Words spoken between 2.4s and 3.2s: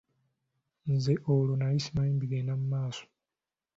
mu maaso.